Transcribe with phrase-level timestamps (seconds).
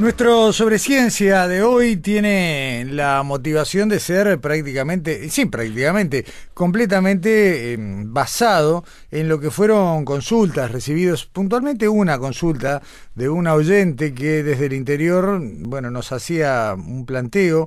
[0.00, 8.14] Nuestro sobre ciencia de hoy tiene la motivación de ser prácticamente, sí, prácticamente, completamente em,
[8.14, 12.80] basado en lo que fueron consultas recibidos, puntualmente una consulta
[13.16, 17.66] de una oyente que desde el interior, bueno, nos hacía un planteo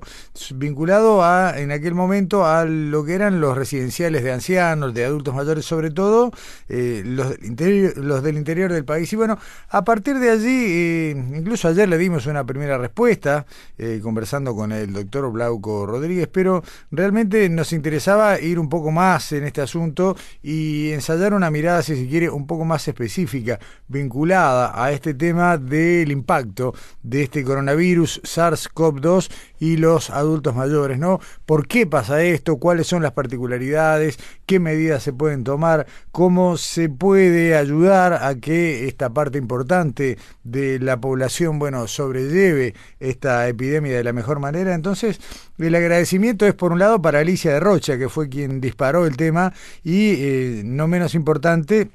[0.56, 5.36] vinculado a, en aquel momento, a lo que eran los residenciales de ancianos, de adultos
[5.36, 6.31] mayores, sobre todo,
[6.69, 9.11] eh, los, del interior, los del interior del país.
[9.11, 13.45] Y bueno, a partir de allí, eh, incluso ayer le dimos una primera respuesta,
[13.77, 19.31] eh, conversando con el doctor Blauco Rodríguez, pero realmente nos interesaba ir un poco más
[19.31, 24.72] en este asunto y ensayar una mirada, si se quiere, un poco más específica, vinculada
[24.83, 29.30] a este tema del impacto de este coronavirus SARS-CoV-2
[29.62, 31.20] y los adultos mayores, ¿no?
[31.45, 32.58] ¿Por qué pasa esto?
[32.58, 34.18] ¿Cuáles son las particularidades?
[34.48, 35.86] ¿Qué medidas se pueden tomar?
[36.12, 43.48] ¿Cómo se puede ayudar a que esta parte importante de la población, bueno, sobrelleve esta
[43.48, 44.73] epidemia de la mejor manera?
[44.73, 45.22] Entonces,
[45.59, 49.16] el agradecimiento es por un lado para Alicia de Rocha, que fue quien disparó el
[49.16, 49.53] tema,
[49.84, 51.92] y eh, no menos importante,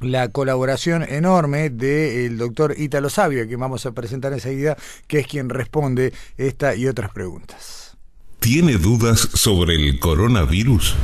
[0.00, 4.76] la colaboración enorme del doctor Ítalo Sabio, que vamos a presentar enseguida,
[5.06, 7.96] que es quien responde esta y otras preguntas.
[8.40, 10.94] ¿Tiene dudas sobre el coronavirus?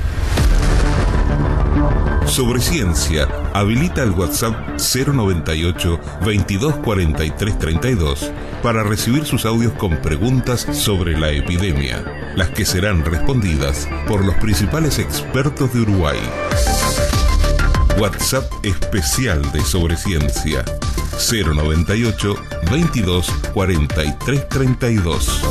[2.26, 8.32] Sobre ciencia, habilita el WhatsApp 098 2243 32
[8.62, 14.36] para recibir sus audios con preguntas sobre la epidemia, las que serán respondidas por los
[14.36, 16.18] principales expertos de Uruguay.
[17.98, 20.64] WhatsApp especial de Sobreciencia
[21.18, 22.34] 098
[22.70, 25.42] 22 43 32.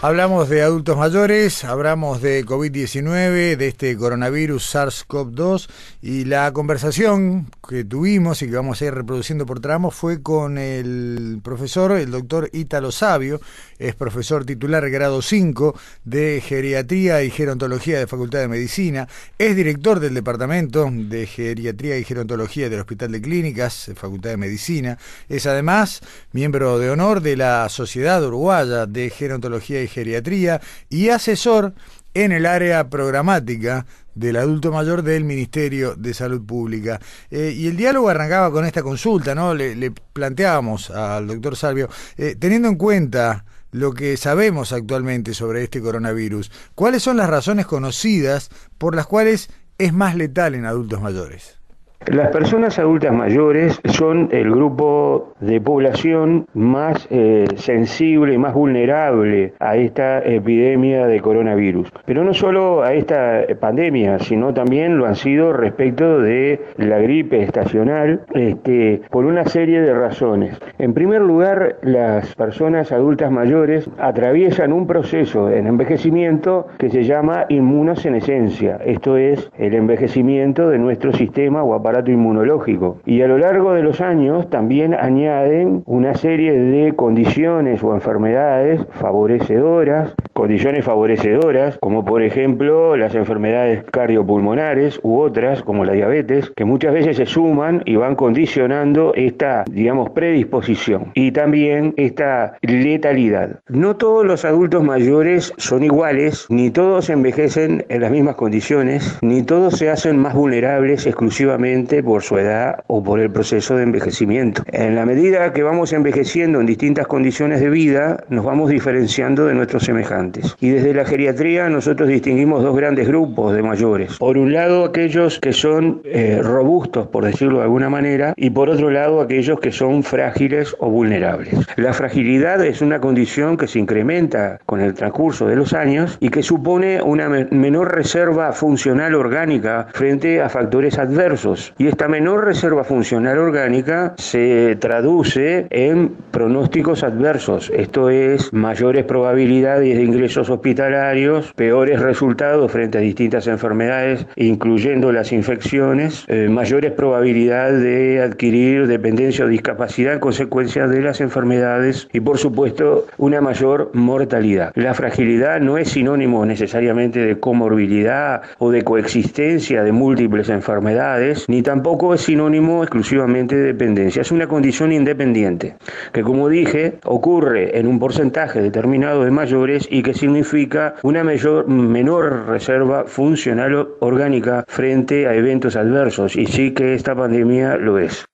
[0.00, 5.68] Hablamos de adultos mayores, hablamos de COVID-19, de este coronavirus SARS-CoV-2
[6.02, 10.56] y la conversación que tuvimos y que vamos a ir reproduciendo por tramos fue con
[10.56, 13.42] el profesor, el doctor Ítalo Sabio,
[13.78, 20.00] es profesor titular grado 5 de Geriatría y Gerontología de Facultad de Medicina, es director
[20.00, 24.96] del Departamento de Geriatría y Gerontología del Hospital de Clínicas, Facultad de Medicina,
[25.28, 26.00] es además
[26.32, 31.74] miembro de honor de la Sociedad Uruguaya de Gerontología y geriatría y asesor
[32.14, 33.84] en el área programática
[34.18, 37.00] del adulto mayor del Ministerio de Salud Pública.
[37.30, 39.54] Eh, y el diálogo arrancaba con esta consulta, ¿no?
[39.54, 45.80] Le, planteábamos al doctor Salvio, eh, teniendo en cuenta lo que sabemos actualmente sobre este
[45.80, 51.57] coronavirus, ¿cuáles son las razones conocidas por las cuales es más letal en adultos mayores?
[52.06, 59.76] Las personas adultas mayores son el grupo de población más eh, sensible más vulnerable a
[59.76, 61.92] esta epidemia de coronavirus.
[62.06, 67.42] Pero no solo a esta pandemia, sino también lo han sido respecto de la gripe
[67.42, 70.58] estacional, este, por una serie de razones.
[70.78, 77.44] En primer lugar, las personas adultas mayores atraviesan un proceso en envejecimiento que se llama
[77.48, 81.74] inmunosenescencia, esto es el envejecimiento de nuestro sistema o
[82.06, 82.98] inmunológico.
[83.06, 88.84] Y a lo largo de los años también añaden una serie de condiciones o enfermedades
[88.92, 96.64] favorecedoras, condiciones favorecedoras, como por ejemplo las enfermedades cardiopulmonares u otras, como la diabetes, que
[96.64, 101.10] muchas veces se suman y van condicionando esta, digamos, predisposición.
[101.14, 103.60] Y también esta letalidad.
[103.68, 109.42] No todos los adultos mayores son iguales, ni todos envejecen en las mismas condiciones, ni
[109.42, 114.62] todos se hacen más vulnerables exclusivamente por su edad o por el proceso de envejecimiento.
[114.72, 119.54] En la medida que vamos envejeciendo en distintas condiciones de vida, nos vamos diferenciando de
[119.54, 120.56] nuestros semejantes.
[120.60, 124.18] Y desde la geriatría nosotros distinguimos dos grandes grupos de mayores.
[124.18, 128.68] Por un lado, aquellos que son eh, robustos, por decirlo de alguna manera, y por
[128.68, 131.54] otro lado, aquellos que son frágiles o vulnerables.
[131.76, 136.30] La fragilidad es una condición que se incrementa con el transcurso de los años y
[136.30, 141.67] que supone una menor reserva funcional orgánica frente a factores adversos.
[141.76, 149.96] Y esta menor reserva funcional orgánica se traduce en pronósticos adversos, esto es, mayores probabilidades
[149.96, 157.82] de ingresos hospitalarios, peores resultados frente a distintas enfermedades, incluyendo las infecciones, eh, mayores probabilidades
[157.82, 163.90] de adquirir dependencia o discapacidad en consecuencia de las enfermedades y, por supuesto, una mayor
[163.94, 164.72] mortalidad.
[164.74, 171.57] La fragilidad no es sinónimo necesariamente de comorbilidad o de coexistencia de múltiples enfermedades, ni
[171.62, 174.22] tampoco es sinónimo exclusivamente de dependencia.
[174.22, 175.76] Es una condición independiente,
[176.12, 181.68] que como dije, ocurre en un porcentaje determinado de mayores y que significa una mayor,
[181.68, 188.24] menor reserva funcional orgánica frente a eventos adversos, y sí que esta pandemia lo es.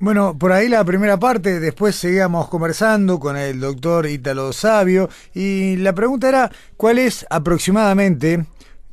[0.00, 5.76] Bueno, por ahí la primera parte, después seguíamos conversando con el doctor Ítalo Sabio y
[5.76, 8.44] la pregunta era, ¿cuál es aproximadamente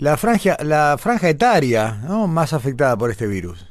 [0.02, 3.71] la franja, la franja etaria más afectada por este virus?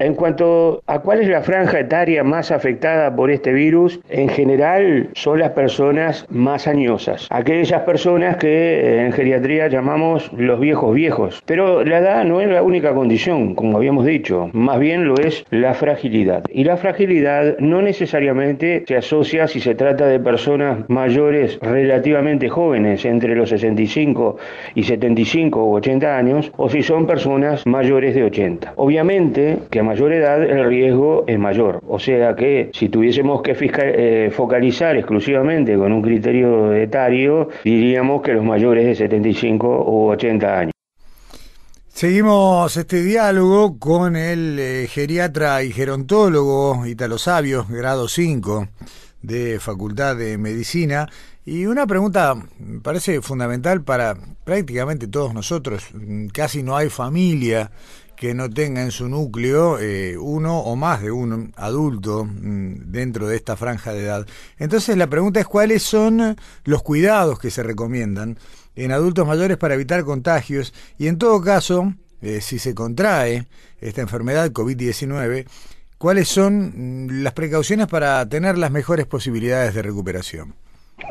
[0.00, 5.10] En cuanto a cuál es la franja etaria más afectada por este virus, en general
[5.12, 11.42] son las personas más añosas, aquellas personas que eh, en geriatría llamamos los viejos viejos.
[11.44, 15.44] Pero la edad no es la única condición, como habíamos dicho, más bien lo es
[15.50, 16.44] la fragilidad.
[16.50, 23.04] Y la fragilidad no necesariamente se asocia si se trata de personas mayores relativamente jóvenes,
[23.04, 24.38] entre los 65
[24.74, 28.72] y 75 o 80 años, o si son personas mayores de 80.
[28.76, 31.82] Obviamente que mayor edad el riesgo es mayor.
[31.88, 38.32] O sea que si tuviésemos que eh, focalizar exclusivamente con un criterio etario, diríamos que
[38.32, 40.72] los mayores de 75 u 80 años.
[41.88, 48.68] Seguimos este diálogo con el eh, geriatra y gerontólogo Italo Sabio, grado 5
[49.22, 51.08] de Facultad de Medicina.
[51.44, 55.88] Y una pregunta me parece fundamental para prácticamente todos nosotros.
[56.32, 57.72] Casi no hay familia
[58.20, 63.26] que no tenga en su núcleo eh, uno o más de un adulto mm, dentro
[63.26, 64.26] de esta franja de edad.
[64.58, 68.38] Entonces la pregunta es cuáles son los cuidados que se recomiendan
[68.76, 73.46] en adultos mayores para evitar contagios y en todo caso, eh, si se contrae
[73.80, 75.46] esta enfermedad COVID-19,
[75.96, 80.54] cuáles son mm, las precauciones para tener las mejores posibilidades de recuperación.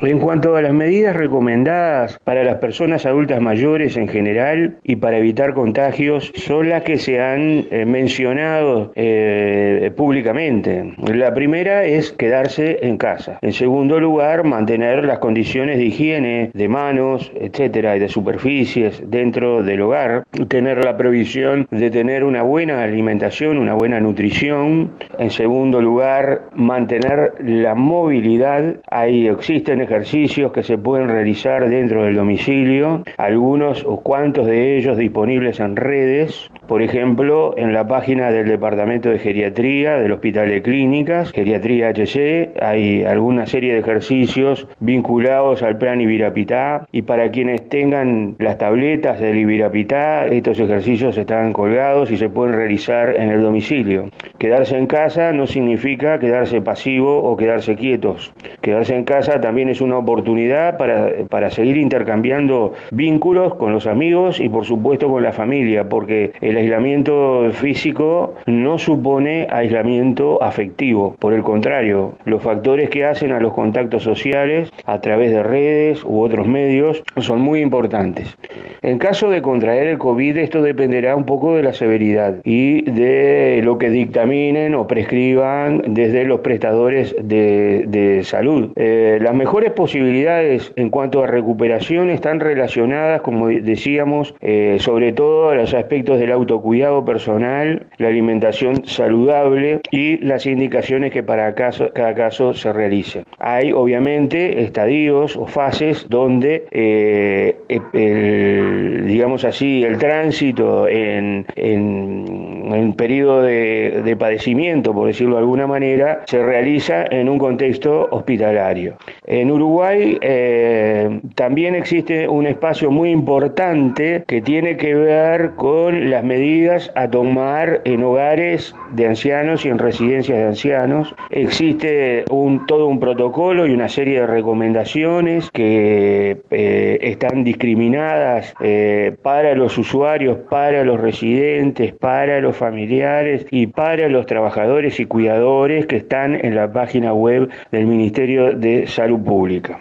[0.01, 5.17] En cuanto a las medidas recomendadas para las personas adultas mayores en general y para
[5.17, 10.93] evitar contagios, son las que se han eh, mencionado eh, públicamente.
[11.13, 13.39] La primera es quedarse en casa.
[13.41, 19.63] En segundo lugar, mantener las condiciones de higiene de manos, etcétera, y de superficies dentro
[19.63, 20.23] del hogar.
[20.47, 24.91] Tener la provisión de tener una buena alimentación, una buena nutrición.
[25.17, 28.75] En segundo lugar, mantener la movilidad.
[28.89, 34.97] Ahí existen ejercicios que se pueden realizar dentro del domicilio, algunos o cuantos de ellos
[34.97, 40.61] disponibles en redes, por ejemplo, en la página del Departamento de Geriatría del Hospital de
[40.61, 47.67] Clínicas, Geriatría HC, hay alguna serie de ejercicios vinculados al plan Ibirapitá y para quienes
[47.69, 53.41] tengan las tabletas del Ibirapitá, estos ejercicios están colgados y se pueden realizar en el
[53.41, 54.11] domicilio.
[54.37, 58.31] Quedarse en casa no significa quedarse pasivo o quedarse quietos.
[58.61, 64.39] Quedarse en casa también es una oportunidad para, para seguir intercambiando vínculos con los amigos
[64.39, 71.33] y por supuesto con la familia, porque el aislamiento físico no supone aislamiento afectivo, por
[71.33, 76.21] el contrario, los factores que hacen a los contactos sociales a través de redes u
[76.21, 78.37] otros medios son muy importantes.
[78.81, 83.61] En caso de contraer el COVID, esto dependerá un poco de la severidad y de
[83.63, 88.71] lo que dictaminen o prescriban desde los prestadores de, salud.
[88.75, 95.49] Eh, las mejores posibilidades en cuanto a recuperación están relacionadas, como decíamos, eh, sobre todo
[95.49, 102.15] a los aspectos del autocuidado personal, la alimentación saludable y las indicaciones que para cada
[102.15, 103.23] caso se realicen.
[103.37, 107.55] Hay obviamente estadios o fases donde, eh,
[107.93, 112.58] el, digamos así, el tránsito en en
[112.95, 118.95] periodo de, padecimiento, por decirlo de alguna manera, se realiza en un contexto hospitalario.
[119.25, 126.23] En Uruguay eh, también existe un espacio muy importante que tiene que ver con las
[126.23, 131.15] medidas a tomar en hogares de ancianos y en residencias de ancianos.
[131.29, 139.15] Existe un, todo un protocolo y una serie de recomendaciones que eh, están discriminadas eh,
[139.21, 145.87] para los usuarios, para los residentes, para los familiares y para los trabajadores y cuidadores
[145.87, 149.79] que están en la página web del Ministerio de Salud Pública.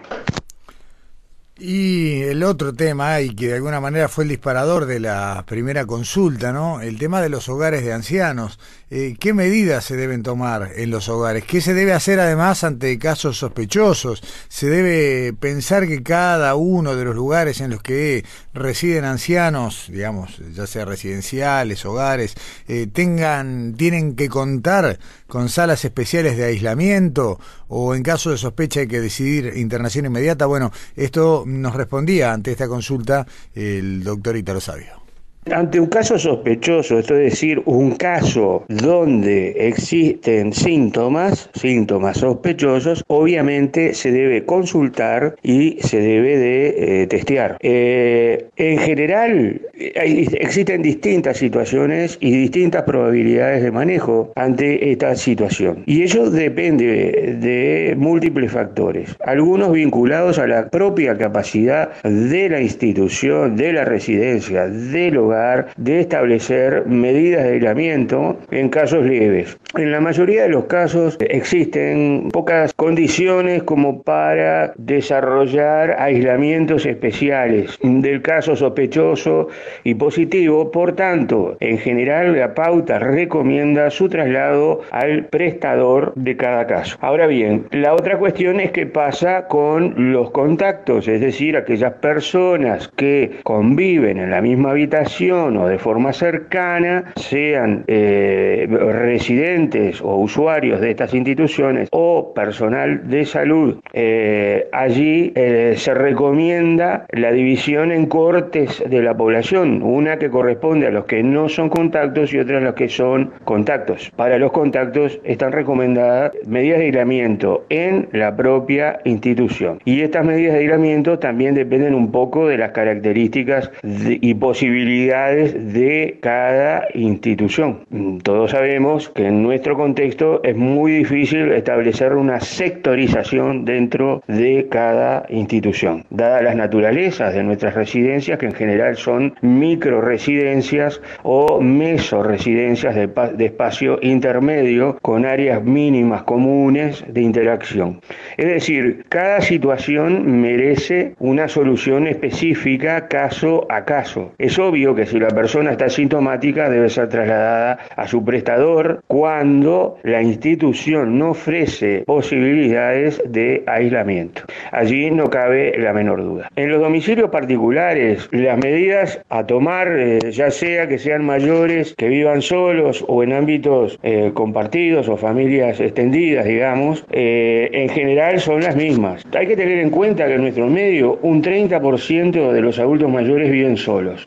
[1.61, 5.87] Y el otro tema, y que de alguna manera fue el disparador de la primera
[5.87, 6.81] consulta, ¿no?
[6.81, 8.61] El tema de los hogares de ancianos.
[8.91, 11.43] Eh, ¿Qué medidas se deben tomar en los hogares?
[11.45, 14.23] ¿Qué se debe hacer además ante casos sospechosos?
[14.49, 18.25] ¿Se debe pensar que cada uno de los lugares en los que
[18.55, 22.35] residen ancianos, digamos, ya sea residenciales, hogares,
[22.69, 28.81] eh, tengan, tienen que contar con salas especiales de aislamiento o en caso de sospecha
[28.81, 30.47] hay que decidir internación inmediata?
[30.47, 35.08] Bueno, esto nos respondía ante esta consulta el doctor Italo Sabio.
[35.53, 43.95] Ante un caso sospechoso, esto es decir, un caso donde existen síntomas, síntomas sospechosos, obviamente
[43.95, 47.57] se debe consultar y se debe de eh, testear.
[47.61, 55.83] Eh, en general, existen distintas situaciones y distintas probabilidades de manejo ante esta situación.
[55.87, 63.57] Y ello depende de múltiples factores, algunos vinculados a la propia capacidad de la institución,
[63.57, 65.38] de la residencia, del hogar,
[65.77, 69.57] de establecer medidas de aislamiento en casos leves.
[69.77, 78.23] En la mayoría de los casos existen pocas condiciones como para desarrollar aislamientos especiales del
[78.23, 79.49] caso sospechoso
[79.85, 80.71] y positivo.
[80.71, 86.97] Por tanto, en general la pauta recomienda su traslado al prestador de cada caso.
[87.01, 92.89] Ahora bien, la otra cuestión es qué pasa con los contactos, es decir, aquellas personas
[92.97, 100.81] que conviven en la misma habitación o de forma cercana, sean eh, residentes o usuarios
[100.81, 103.79] de estas instituciones o personal de salud.
[103.93, 110.87] Eh, allí eh, se recomienda la división en cortes de la población, una que corresponde
[110.87, 114.13] a los que no son contactos y otra a los que son contactos.
[114.15, 119.81] Para los contactos están recomendadas medidas de aislamiento en la propia institución.
[119.85, 126.19] Y estas medidas de aislamiento también dependen un poco de las características y posibilidades de
[126.21, 127.87] cada institución.
[128.23, 135.25] Todos sabemos que en nuestro contexto es muy difícil establecer una sectorización dentro de cada
[135.31, 142.95] institución, dadas las naturalezas de nuestras residencias, que en general son micro residencias o mesoresidencias
[142.95, 148.03] de, de espacio intermedio con áreas mínimas comunes de interacción.
[148.37, 154.33] Es decir, cada situación merece una solución específica caso a caso.
[154.37, 160.23] Es obvio si la persona está sintomática debe ser trasladada a su prestador cuando la
[160.23, 164.43] institución no ofrece posibilidades de aislamiento.
[164.73, 166.51] Allí no cabe la menor duda.
[166.57, 172.09] En los domicilios particulares, las medidas a tomar, eh, ya sea que sean mayores, que
[172.09, 178.63] vivan solos o en ámbitos eh, compartidos o familias extendidas, digamos, eh, en general son
[178.63, 179.25] las mismas.
[179.37, 183.51] Hay que tener en cuenta que en nuestro medio un 30% de los adultos mayores
[183.51, 184.27] viven solos.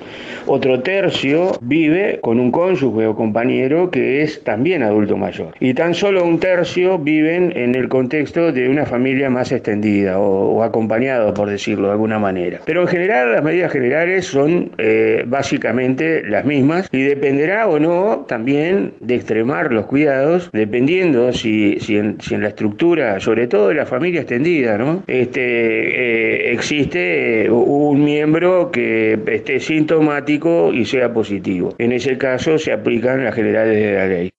[0.62, 5.56] Otro tercio vive con un cónyuge o compañero que es también adulto mayor.
[5.60, 10.62] Y tan solo un tercio viven en el contexto de una familia más extendida o,
[10.62, 12.60] acompañado, por decirlo de alguna manera.
[12.64, 18.26] Pero en general las medidas generales son eh, básicamente las mismas y dependerá o no
[18.28, 23.88] también de extremar los cuidados, dependiendo si, si, en, la estructura, sobre todo de la
[23.88, 25.04] familia extendida, ¿no?
[25.08, 31.76] este, eh, existe un miembro que esté sintomático y sea positivo.
[31.78, 34.32] En ese caso se aplican las generales de la ley.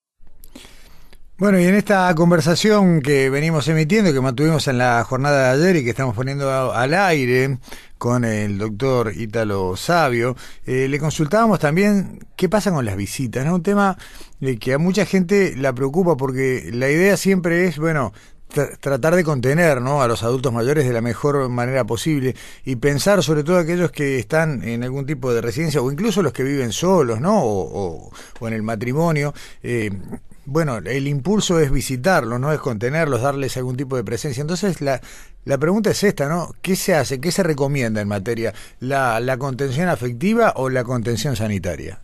[1.42, 5.76] Bueno, y en esta conversación que venimos emitiendo, que mantuvimos en la jornada de ayer
[5.76, 7.58] y que estamos poniendo al aire
[7.98, 13.56] con el doctor Ítalo Sabio, eh, le consultábamos también qué pasa con las visitas, ¿no?
[13.56, 13.98] Un tema
[14.60, 18.12] que a mucha gente la preocupa porque la idea siempre es, bueno,
[18.52, 20.02] tratar de contener ¿no?
[20.02, 24.18] a los adultos mayores de la mejor manera posible y pensar sobre todo aquellos que
[24.18, 27.40] están en algún tipo de residencia o incluso los que viven solos ¿no?
[27.42, 28.10] o,
[28.42, 29.34] en el matrimonio.
[29.62, 29.90] Eh,
[30.44, 34.40] bueno, el impulso es visitarlos, no es contenerlos, darles algún tipo de presencia.
[34.40, 35.00] Entonces, la,
[35.44, 36.52] la pregunta es esta, ¿no?
[36.62, 37.20] ¿Qué se hace?
[37.20, 38.52] ¿Qué se recomienda en materia?
[38.80, 42.00] ¿La, la contención afectiva o la contención sanitaria?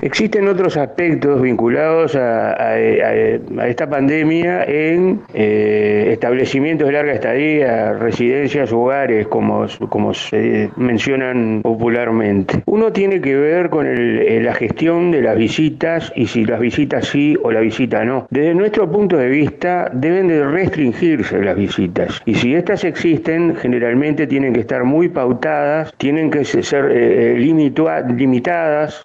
[0.00, 9.26] Existen otros aspectos vinculados a, esta pandemia en eh, establecimientos de larga estadía, residencias, hogares,
[9.28, 12.62] como, como se mencionan popularmente.
[12.66, 17.08] Uno tiene que ver con eh, la gestión de las visitas y si las visitas
[17.08, 18.26] sí o la visita no.
[18.30, 24.26] Desde nuestro punto de vista deben de restringirse las visitas y si estas existen generalmente
[24.26, 29.04] tienen que estar muy pautadas, tienen que ser eh, limitadas,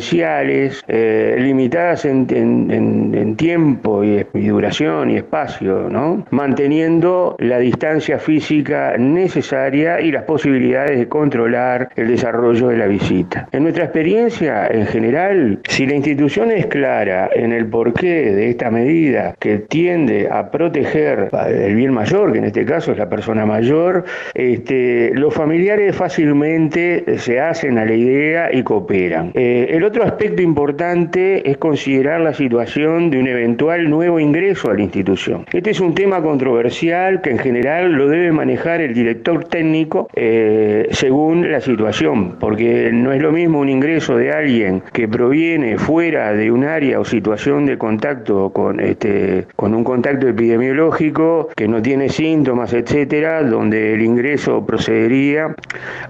[0.00, 6.24] secuenciales, limitadas en, tiempo y, duración y espacio, ¿no?
[6.30, 13.48] manteniendo la distancia física necesaria y las posibilidades de controlar el desarrollo de la visita.
[13.52, 18.70] En nuestra experiencia en general, si la institución es clara en el porqué de esta
[18.70, 23.46] medida que tiende a proteger el bien mayor, que en este caso es la persona
[23.46, 29.32] mayor, este, los familiares fácilmente se hacen a la idea y cooperan.
[29.34, 34.74] Eh, el otro aspecto importante es considerar la situación de un eventual nuevo ingreso a
[34.74, 35.46] la institución.
[35.52, 40.88] Este es un tema controversial que en general lo debe manejar el director técnico eh,
[40.90, 46.32] según la situación, porque no es lo mismo un ingreso de alguien que proviene fuera
[46.32, 51.80] de un área o situación de contacto con, este, con un contacto epidemiológico que no
[51.80, 55.54] tiene síntomas, etcétera, donde el ingreso procedería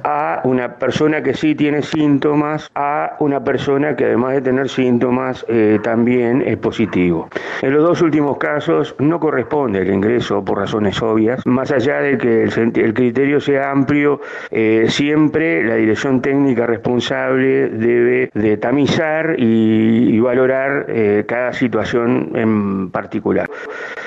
[0.04, 3.57] a una persona que sí tiene síntomas, a una persona
[3.96, 7.28] que además de tener síntomas eh, también es positivo.
[7.60, 12.16] En los dos últimos casos no corresponde el ingreso por razones obvias, más allá de
[12.18, 20.18] que el, criterio sea amplio, eh, siempre la dirección técnica responsable debe de tamizar y,
[20.18, 23.48] valorar eh, cada situación en particular.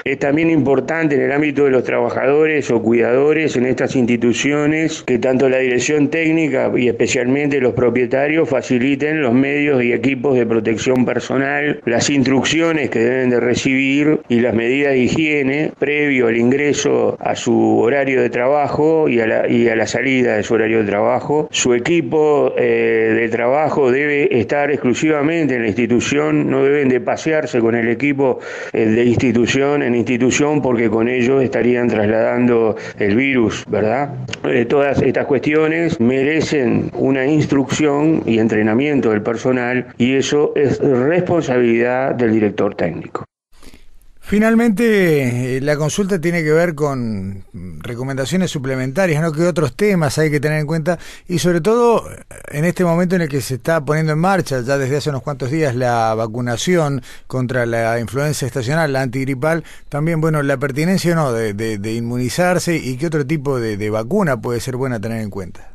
[0.04, 5.18] Es también importante en el ámbito de los trabajadores o cuidadores en estas instituciones que
[5.18, 11.04] tanto la dirección técnica y especialmente los propietarios faciliten los medios y equipos de protección
[11.06, 17.18] personal, las instrucciones que deben de recibir y las medidas de higiene previo al ingreso
[17.20, 20.80] a su horario de trabajo y a la, y a la salida de su horario
[20.80, 21.48] de trabajo.
[21.52, 27.60] Su equipo eh, de trabajo debe estar exclusivamente en la institución, no deben de pasearse
[27.60, 28.40] con el equipo
[28.74, 34.14] eh, de institución en institución porque con ello estarían trasladando el virus, ¿verdad?
[34.46, 39.31] Eh, todas estas cuestiones merecen una instrucción y entrenamiento del personal
[39.98, 43.26] y eso es responsabilidad del director técnico.
[44.32, 47.44] Finalmente, eh, la consulta tiene que ver con
[47.82, 49.34] recomendaciones suplementarias, ¿no?
[49.34, 50.98] Que otros temas hay que tener en cuenta
[51.28, 52.08] y sobre todo
[52.48, 55.22] en este momento en el que se está poniendo en marcha ya desde hace unos
[55.22, 61.16] cuantos días la vacunación contra la influenza estacional, la antigripal, también, bueno, la pertinencia o
[61.16, 65.71] no de, inmunizarse y qué otro tipo de vacuna puede ser buena tener en cuenta.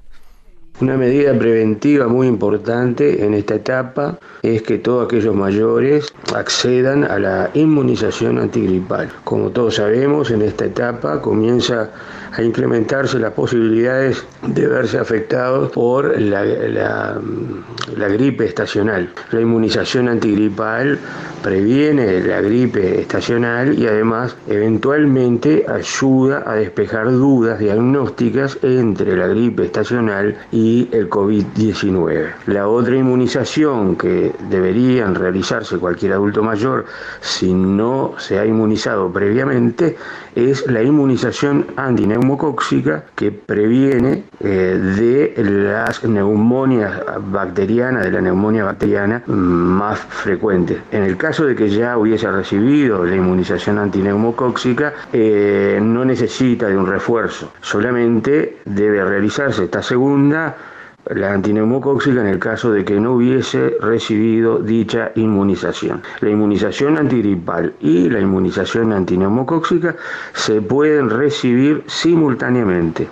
[0.78, 7.18] Una medida preventiva muy importante en esta etapa es que todos aquellos mayores accedan a
[7.18, 9.10] la inmunización antigripal.
[9.24, 11.90] Como todos sabemos, en esta etapa comienza
[12.30, 19.10] a incrementarse las posibilidades de verse afectados por la, la, gripe estacional.
[19.30, 20.98] La inmunización antigripal
[21.46, 29.66] previene la gripe estacional y además eventualmente ayuda a despejar dudas diagnósticas entre la gripe
[29.66, 32.32] estacional y el COVID-19.
[32.46, 36.87] La otra inmunización que deberían realizarse cualquier adulto mayor
[37.20, 39.96] si no se ha inmunizado previamente
[40.35, 49.22] es la inmunización antineumocóxica que previene eh, de las neumonias bacterianas, de la neumonía bacteriana
[49.26, 50.82] más frecuente.
[50.90, 56.77] En el caso de que ya hubiese recibido la inmunización antineumocóxica, eh, no necesita de
[56.77, 60.57] un refuerzo, solamente debe realizarse esta segunda
[61.14, 66.03] la antineumocóxica en el caso de que no hubiese recibido dicha inmunización.
[66.20, 69.96] La inmunización antigripal y la inmunización antineumocóxica
[70.35, 73.09] se pueden recibir simultáneamente.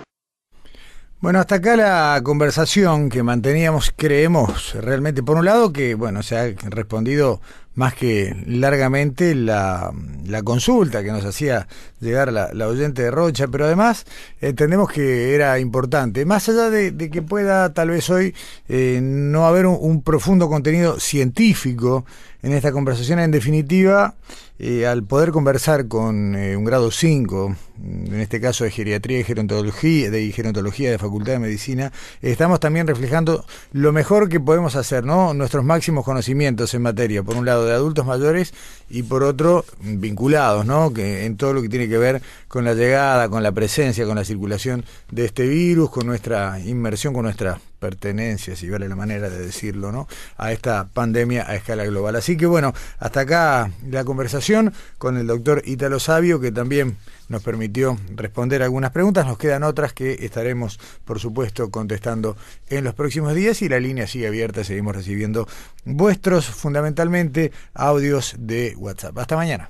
[1.21, 6.37] Bueno, hasta acá la conversación que manteníamos, creemos realmente, por un lado, que bueno, se
[6.37, 7.39] ha respondido
[7.75, 9.91] más que largamente la,
[10.25, 11.67] la, consulta que nos hacía
[11.99, 14.05] llegar la, oyente de Rocha, pero además
[14.41, 18.33] entendemos que era importante, más allá de, que pueda tal vez hoy
[18.69, 22.05] eh, no haber un, profundo contenido científico
[22.41, 24.13] en esta conversación, en definitiva,
[24.59, 29.23] eh, al poder conversar con eh, un grado 5, en este caso de geriatría y
[29.23, 35.03] gerontología, de gerontología de Facultad de Medicina, estamos también reflejando lo mejor que podemos hacer,
[35.03, 35.33] ¿no?
[35.33, 38.53] Nuestros máximos conocimientos en materia, por un lado de adultos mayores
[38.89, 40.93] y por otro vinculados, ¿no?
[40.93, 44.15] Que en todo lo que tiene que ver con la llegada, con la presencia, con
[44.15, 49.29] la circulación de este virus, con nuestra inmersión, con nuestra pertenencia, si vale la manera
[49.29, 50.07] de decirlo, ¿no?
[50.37, 52.15] A esta pandemia a escala global.
[52.15, 57.41] Así que bueno, hasta acá la conversación con el doctor Italo Sabio, que también nos
[57.43, 59.25] permitió responder algunas preguntas.
[59.25, 64.07] Nos quedan otras que estaremos, por supuesto, contestando en los próximos días y la línea
[64.07, 64.63] sigue abierta.
[64.63, 65.47] Seguimos recibiendo
[65.85, 69.17] vuestros, fundamentalmente, audios de WhatsApp.
[69.17, 69.69] Hasta mañana.